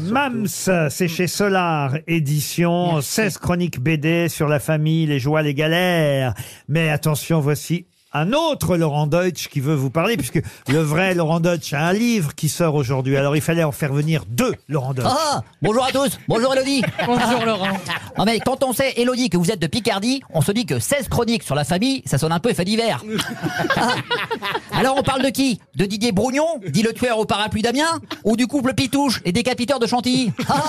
Mams, 0.00 0.46
c'est 0.46 1.08
chez 1.08 1.26
Solar 1.26 1.96
Édition, 2.06 3.00
16 3.00 3.38
chroniques 3.38 3.80
BD 3.80 4.28
sur 4.28 4.48
la 4.48 4.60
famille, 4.60 5.06
les 5.06 5.18
joies, 5.18 5.42
les 5.42 5.54
galères. 5.54 6.34
Mais 6.68 6.90
attention, 6.90 7.40
voici 7.40 7.86
un 8.12 8.32
autre 8.32 8.76
Laurent 8.76 9.06
Deutsch 9.06 9.48
qui 9.48 9.60
veut 9.60 9.74
vous 9.74 9.90
parler, 9.90 10.16
puisque 10.16 10.40
le 10.68 10.78
vrai 10.78 11.14
Laurent 11.14 11.40
Deutsch 11.40 11.74
a 11.74 11.86
un 11.86 11.92
livre 11.92 12.34
qui 12.34 12.48
sort 12.48 12.74
aujourd'hui. 12.74 13.16
Alors 13.16 13.36
il 13.36 13.42
fallait 13.42 13.64
en 13.64 13.72
faire 13.72 13.92
venir 13.92 14.24
deux 14.26 14.54
Laurent 14.66 14.94
Deutsch. 14.94 15.06
Ah 15.08 15.42
Bonjour 15.60 15.84
à 15.84 15.92
tous, 15.92 16.18
bonjour 16.26 16.54
Elodie 16.54 16.82
Bonjour 17.04 17.44
Laurent. 17.44 17.76
Non 18.16 18.24
mais 18.24 18.40
quand 18.40 18.64
on 18.64 18.72
sait, 18.72 18.94
Elodie, 18.96 19.28
que 19.28 19.36
vous 19.36 19.50
êtes 19.50 19.60
de 19.60 19.66
Picardie, 19.66 20.22
on 20.32 20.40
se 20.40 20.52
dit 20.52 20.64
que 20.64 20.78
16 20.78 21.08
chroniques 21.08 21.42
sur 21.42 21.54
la 21.54 21.64
famille, 21.64 22.02
ça 22.06 22.16
sonne 22.16 22.32
un 22.32 22.40
peu 22.40 22.50
effet 22.50 22.64
divers. 22.64 23.04
Ah. 23.76 23.94
Alors 24.72 24.96
on 24.96 25.02
parle 25.02 25.22
de 25.22 25.28
qui? 25.28 25.60
De 25.76 25.84
Didier 25.84 26.12
Brougnon, 26.12 26.60
dit 26.66 26.82
le 26.82 26.92
tueur 26.92 27.18
au 27.18 27.26
parapluie 27.26 27.62
d'Amiens 27.62 28.00
Ou 28.24 28.36
du 28.36 28.46
couple 28.46 28.74
Pitouche 28.74 29.20
et 29.24 29.32
décapiteur 29.32 29.78
de 29.78 29.86
Chantilly? 29.86 30.32
Ah. 30.48 30.62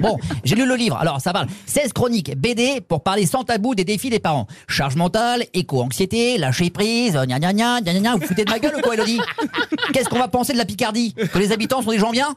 Bon, 0.00 0.16
j'ai 0.44 0.54
lu 0.54 0.66
le 0.66 0.76
livre, 0.76 0.96
alors 0.96 1.20
ça 1.20 1.32
parle. 1.32 1.48
16 1.66 1.92
chroniques 1.92 2.36
BD 2.36 2.80
pour 2.80 3.02
parler 3.02 3.26
sans 3.26 3.44
tabou 3.44 3.74
des 3.74 3.84
défis 3.84 4.10
des 4.10 4.20
parents. 4.20 4.46
Charge 4.68 4.96
mentale, 4.96 5.44
éco-anxiété, 5.54 6.17
lâcher 6.38 6.70
prise, 6.70 7.12
gna 7.12 7.38
gna 7.38 7.52
gna, 7.52 7.80
gna 7.80 7.92
gna 7.92 8.00
gna, 8.00 8.14
vous 8.16 8.26
foutez 8.26 8.44
de 8.44 8.50
ma 8.50 8.58
gueule 8.58 8.76
ou 8.76 8.80
quoi 8.80 8.94
Elodie? 8.94 9.20
Qu'est-ce 9.92 10.08
qu'on 10.08 10.18
va 10.18 10.28
penser 10.28 10.52
de 10.52 10.58
la 10.58 10.64
Picardie? 10.64 11.14
Que 11.14 11.38
les 11.38 11.52
habitants 11.52 11.82
sont 11.82 11.90
des 11.90 11.98
gens 11.98 12.10
bien? 12.10 12.36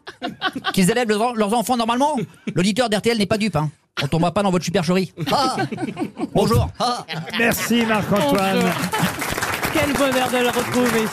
Qu'ils 0.73 0.89
élèvent 0.89 1.09
leurs, 1.09 1.35
leurs 1.35 1.53
enfants 1.53 1.77
normalement? 1.77 2.17
L'auditeur 2.55 2.89
d'RTL 2.89 3.17
n'est 3.17 3.25
pas 3.25 3.37
dupe, 3.37 3.55
hein. 3.55 3.69
On 4.03 4.07
tombera 4.07 4.31
pas 4.33 4.41
dans 4.41 4.51
votre 4.51 4.65
supercherie. 4.65 5.13
Ah 5.31 5.57
Bonjour. 6.33 6.69
Ah 6.79 7.05
Merci 7.37 7.85
Marc-Antoine. 7.85 8.71
Quel 9.73 9.93
bonheur 9.93 10.29
de 10.31 10.37
le 10.37 10.47
retrouver. 10.47 11.05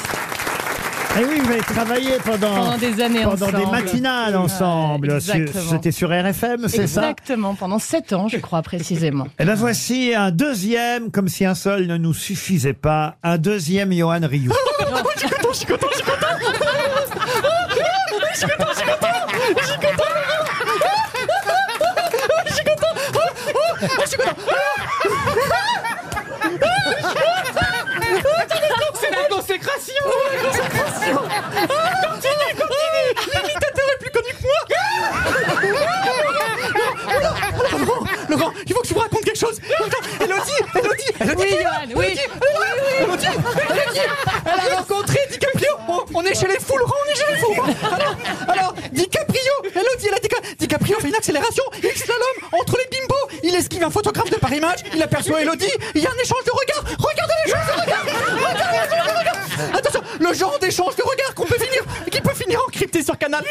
Et 1.18 1.24
oui, 1.24 1.40
vous 1.42 1.50
avez 1.50 1.60
travaillé 1.60 2.12
pendant, 2.24 2.54
Pendant 2.54 2.78
des 2.78 3.00
années 3.02 3.22
pendant 3.24 3.46
des 3.50 3.56
ensemble. 3.56 3.72
matinales 3.72 4.36
ensemble. 4.36 5.20
Sur- 5.20 5.34
exactement. 5.34 5.70
C'était 5.72 5.90
sur 5.92 6.08
RFM, 6.10 6.68
c'est 6.68 6.86
ça 6.86 7.00
Exactement, 7.10 7.54
pendant 7.54 7.78
7 7.80 8.12
ans, 8.12 8.28
je 8.28 8.36
crois 8.36 8.62
précisément. 8.62 9.26
Eh 9.38 9.44
ben 9.44 9.54
voici 9.54 10.14
un 10.14 10.30
deuxième, 10.30 11.10
comme 11.10 11.28
si 11.28 11.44
un 11.44 11.54
seul 11.56 11.86
ne 11.86 11.96
nous 11.96 12.14
suffisait 12.14 12.72
pas, 12.72 13.16
un 13.24 13.36
deuxième 13.38 13.92
Johan 13.92 14.20
Rioux. 14.22 14.52
C'est 29.00 29.10
la 29.10 29.28
consécration 29.28 29.94
La 30.30 30.44
consécration 30.46 31.22
Continue, 32.04 32.52
continue 32.56 33.10
L'imitateur 33.34 33.86
est 33.94 33.98
plus 34.00 34.10
connu 34.10 34.30
que 34.32 34.42
moi 34.42 34.58
Laurent, 37.78 38.04
Laurent, 38.28 38.52
il 38.66 38.72
faut 38.74 38.80
que 38.80 38.88
je 38.88 38.94
vous 38.94 39.00
raconte 39.00 39.24
quelque 39.24 39.38
chose 39.38 39.58
Attends, 39.78 40.24
Elodie, 40.24 40.60
Elodie, 41.20 41.56
Elodie 41.90 41.96
Oui, 41.96 42.06
oui. 42.10 43.04
Elodie, 43.04 43.26
Elodie, 43.26 43.26
Elodie, 43.70 44.00
elle 44.44 44.72
a 44.72 44.76
rencontré 44.76 45.18
DiCaprio 45.30 45.68
on, 46.14 46.22
est 46.22 46.34
chez 46.34 46.46
les 46.46 46.54
Laurent, 46.54 46.94
on 47.06 47.10
est 47.10 47.16
chez 47.16 47.32
les 47.32 47.38
fous. 47.38 47.62
Alors, 47.92 48.16
alors 48.48 48.74
DiCaprio, 48.92 49.52
Elodie, 49.64 50.08
elle 50.08 50.14
a 50.14 50.20
dit 50.20 50.28
DiCaprio 50.58 50.98
fait 51.00 51.08
une 51.08 51.14
accélération, 51.14 51.64
il 51.82 51.90
slalom 51.90 52.60
entre 52.60 52.76
les 52.76 52.98
bimbos, 52.98 53.40
il 53.42 53.54
esquive 53.54 53.84
un 53.84 53.90
photographe 53.90 54.30
de 54.30 54.36
Paris 54.36 54.60
Match, 54.60 54.80
il 54.94 55.02
aperçoit 55.02 55.42
Elodie, 55.42 55.72
il 55.94 56.02
y 56.02 56.06
a 56.06 56.10
un 56.10 56.22
échange 56.22 56.44
de 56.44 56.50
regards. 56.50 56.84
Regardez 56.98 57.34
l'échange 57.44 57.66
de 57.66 57.80
regards 57.80 58.04
Regardez 58.04 58.78
l'échange 58.78 59.06
de 59.06 59.18
regards 59.18 59.76
Attention, 59.76 60.02
le 60.20 60.34
genre 60.34 60.58
d'échange 60.58 60.96
de 60.96 61.02
regards 61.02 61.34
qu'on 61.34 61.46
peut 61.46 61.58
finir, 61.58 61.82
qui 62.10 62.20
peut 62.20 62.34
finir 62.34 62.60
encrypté 62.66 63.02
sur 63.02 63.16
Canal. 63.18 63.44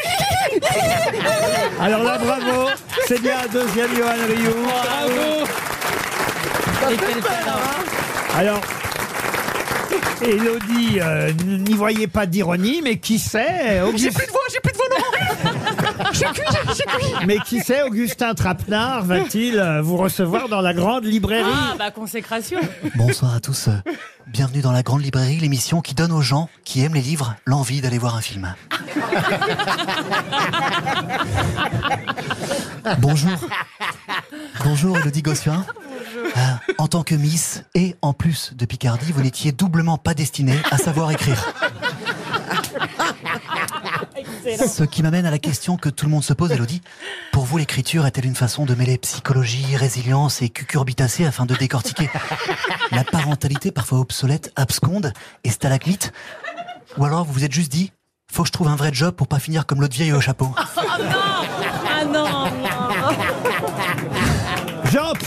Alors 1.81 2.03
là, 2.03 2.17
bravo, 2.17 2.69
c'est 3.07 3.21
bien 3.21 3.39
un 3.43 3.47
deuxième 3.47 3.95
Johan 3.95 4.27
Rioux. 4.27 4.65
Bravo. 4.65 5.45
Et 6.89 6.95
quel 6.95 7.21
talent. 7.21 7.96
Alors, 8.37 8.61
Elodie, 10.21 10.99
euh, 11.01 11.31
n'y 11.43 11.73
voyez 11.73 12.05
pas 12.07 12.25
d'ironie, 12.27 12.81
mais 12.83 12.97
qui 12.99 13.17
sait, 13.19 13.81
J'ai 13.95 14.11
plus 14.11 14.27
de 14.27 14.31
voix, 14.31 14.41
j'ai 14.51 14.59
plus 14.59 14.71
de 14.73 14.77
voix, 14.77 14.85
Laurent 14.91 15.05
J'ai 16.13 16.25
plus, 16.27 16.43
j'ai- 16.51 16.73
j'ai 16.75 16.83
plus 16.85 17.07
mais 17.25 17.39
qui 17.39 17.59
sait, 17.61 17.81
Augustin 17.81 18.35
Trapenard 18.35 19.03
va-t-il 19.05 19.57
euh, 19.59 19.81
vous 19.81 19.97
recevoir 19.97 20.49
dans 20.49 20.61
la 20.61 20.73
grande 20.75 21.05
librairie 21.05 21.49
Ah, 21.51 21.73
bah 21.79 21.89
consécration. 21.91 22.59
Bonsoir 22.95 23.33
à 23.35 23.39
tous. 23.39 23.69
euh, 23.69 23.77
Bienvenue 24.27 24.61
dans 24.61 24.71
la 24.73 24.83
Grande 24.83 25.01
Librairie, 25.03 25.37
l'émission 25.37 25.79
qui 25.81 25.95
donne 25.95 26.11
aux 26.11 26.21
gens 26.21 26.47
qui 26.65 26.83
aiment 26.83 26.93
les 26.95 27.01
livres 27.01 27.35
l'envie 27.45 27.79
d'aller 27.81 27.97
voir 27.97 28.15
un 28.17 28.21
film. 28.21 28.53
Bonjour. 32.99 33.31
Bonjour 34.65 34.97
Elodie 34.99 35.21
Gossuin. 35.21 35.65
Euh, 36.37 36.41
en 36.77 36.87
tant 36.87 37.03
que 37.03 37.15
Miss 37.15 37.63
et 37.73 37.95
en 38.01 38.13
plus 38.13 38.53
de 38.55 38.65
Picardie, 38.65 39.11
vous 39.11 39.21
n'étiez 39.21 39.51
doublement 39.51 39.97
pas 39.97 40.13
destinée 40.13 40.59
à 40.69 40.77
savoir 40.77 41.09
écrire. 41.11 41.53
Ce 44.67 44.83
qui 44.83 45.01
m'amène 45.03 45.25
à 45.25 45.31
la 45.31 45.39
question 45.39 45.77
que 45.77 45.89
tout 45.89 46.05
le 46.05 46.11
monde 46.11 46.23
se 46.23 46.33
pose, 46.33 46.51
Elodie. 46.51 46.81
Pour 47.31 47.45
vous, 47.45 47.57
l'écriture 47.57 48.05
est-elle 48.05 48.25
une 48.25 48.35
façon 48.35 48.65
de 48.65 48.75
mêler 48.75 48.97
psychologie, 48.97 49.75
résilience 49.75 50.41
et 50.41 50.49
cucurbitacée 50.49 51.25
afin 51.25 51.45
de 51.45 51.55
décortiquer 51.55 52.09
la 52.91 53.03
parentalité 53.03 53.71
parfois 53.71 53.99
obsolète, 53.99 54.51
absconde 54.55 55.13
et 55.43 55.49
stalagmite? 55.49 56.13
Ou 56.97 57.05
alors 57.05 57.25
vous 57.25 57.33
vous 57.33 57.43
êtes 57.43 57.51
juste 57.51 57.71
dit, 57.71 57.91
faut 58.31 58.43
que 58.43 58.47
je 58.47 58.53
trouve 58.53 58.67
un 58.67 58.75
vrai 58.75 58.91
job 58.93 59.15
pour 59.15 59.27
pas 59.27 59.39
finir 59.39 59.65
comme 59.65 59.81
l'autre 59.81 59.95
vieille 59.95 60.13
au 60.13 60.21
chapeau 60.21 60.53
Ah 60.57 60.97
non, 60.99 61.56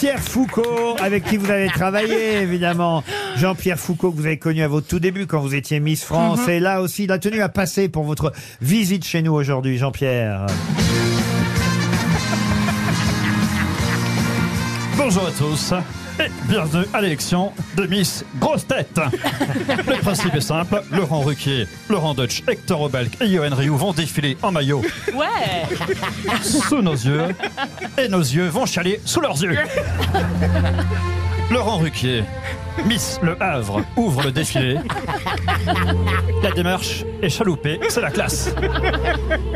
Jean-Pierre 0.01 0.23
Foucault, 0.23 0.97
avec 0.99 1.25
qui 1.25 1.37
vous 1.37 1.51
avez 1.51 1.67
travaillé, 1.75 2.39
évidemment. 2.39 3.05
Jean-Pierre 3.37 3.79
Foucault, 3.79 4.13
que 4.13 4.17
vous 4.17 4.25
avez 4.25 4.39
connu 4.39 4.63
à 4.63 4.69
vos 4.69 4.81
tout 4.81 4.99
débuts 4.99 5.27
quand 5.27 5.41
vous 5.41 5.55
étiez 5.55 5.79
Miss 5.79 6.05
France. 6.05 6.49
Et 6.49 6.59
là 6.59 6.81
aussi, 6.81 7.05
il 7.05 7.13
a 7.13 7.19
tenu 7.19 7.43
à 7.43 7.51
passer 7.51 7.91
pour 7.91 8.05
votre 8.05 8.33
visite 8.63 9.05
chez 9.05 9.21
nous 9.21 9.35
aujourd'hui, 9.35 9.77
Jean-Pierre. 9.77 10.47
Bonjour 14.97 15.27
à 15.27 15.33
tous 15.33 15.75
et 16.21 16.31
bienvenue 16.49 16.85
à 16.93 17.01
l'élection 17.01 17.53
de 17.77 17.87
Miss 17.87 18.25
Grosse 18.39 18.67
Tête. 18.67 18.99
Le 19.87 20.01
principe 20.01 20.35
est 20.35 20.41
simple, 20.41 20.83
Laurent 20.93 21.21
Ruquier, 21.21 21.67
Laurent 21.89 22.15
Deutsch, 22.15 22.43
Hector 22.49 22.83
Obalk 22.83 23.21
et 23.21 23.29
Johan 23.29 23.55
Rioux 23.55 23.77
vont 23.77 23.93
défiler 23.93 24.37
en 24.43 24.53
maillot 24.53 24.83
Ouais. 25.15 25.77
sous 26.43 26.83
nos 26.83 26.93
yeux 26.95 27.29
et 27.99 28.09
nos 28.09 28.21
yeux 28.21 28.49
vont 28.49 28.67
chialer 28.67 29.01
sous 29.05 29.21
leurs 29.21 29.43
yeux. 29.43 29.57
Laurent 31.51 31.79
Ruquier, 31.79 32.25
Miss 32.87 33.19
Le 33.23 33.41
Havre, 33.43 33.83
ouvre 33.97 34.23
le 34.23 34.33
défilé. 34.33 34.77
La 36.43 36.51
démarche 36.53 37.05
est 37.23 37.29
chaloupée, 37.31 37.81
c'est 37.89 38.01
la 38.01 38.11
classe. 38.11 38.55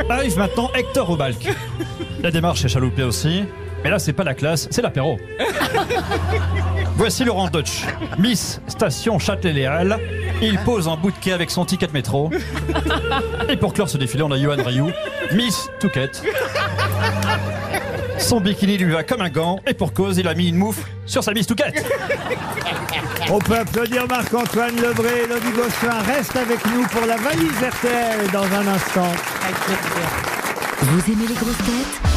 Arrive 0.09 0.37
maintenant 0.39 0.71
Hector 0.75 1.11
Obalk. 1.11 1.49
La 2.23 2.31
démarche 2.31 2.65
est 2.65 2.69
chaloupée 2.69 3.05
aussi, 3.05 3.45
mais 3.85 3.91
là 3.91 3.99
c'est 3.99 4.15
pas 4.15 4.25
la 4.25 4.35
classe, 4.35 4.67
c'est 4.71 4.83
l'apéro. 4.83 5.19
Voici 6.97 7.25
Laurent 7.25 7.49
Deutsch, 7.49 7.85
Miss 8.19 8.61
Station 8.67 9.19
Châtelet-Léal. 9.19 9.99
Il 10.41 10.59
pose 10.61 10.89
en 10.89 10.97
bout 10.97 11.11
de 11.11 11.17
quai 11.19 11.33
avec 11.33 11.51
son 11.51 11.65
ticket 11.65 11.87
de 11.87 11.93
métro. 11.93 12.31
Et 13.49 13.57
pour 13.57 13.75
clore 13.75 13.89
ce 13.89 13.99
défilé, 13.99 14.23
on 14.23 14.31
a 14.31 14.39
Johan 14.39 14.63
Rioux, 14.65 14.91
Miss 15.33 15.69
Touquette. 15.81 16.23
Son 18.19 18.41
bikini 18.41 18.79
lui 18.79 18.93
va 18.93 19.03
comme 19.03 19.21
un 19.21 19.29
gant, 19.29 19.59
et 19.67 19.75
pour 19.75 19.93
cause, 19.93 20.19
il 20.19 20.29
a 20.29 20.35
mis 20.35 20.49
une 20.49 20.57
mouffe 20.57 20.85
sur 21.05 21.23
sa 21.23 21.33
Miss 21.33 21.47
Touquette. 21.47 21.85
On 23.31 23.39
peut 23.39 23.59
applaudir 23.59 24.07
Marc-Antoine 24.07 24.77
Lebré 24.77 25.25
et 25.25 25.27
Lodi 25.27 25.51
Gossuin. 25.51 25.99
Reste 26.07 26.37
avec 26.37 26.65
nous 26.67 26.87
pour 26.87 27.07
la 27.07 27.17
valise 27.17 27.51
RTL 27.51 28.31
dans 28.33 28.45
un 28.45 28.67
instant. 28.69 29.13
Vous 30.83 31.13
aimez 31.13 31.27
les 31.29 31.35
grosses 31.35 31.59
têtes? 31.59 32.14